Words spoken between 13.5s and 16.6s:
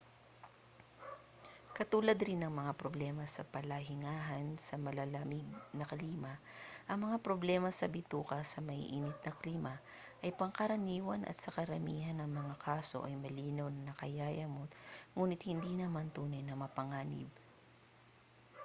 na nakakayamot nguni't hindi naman tunay na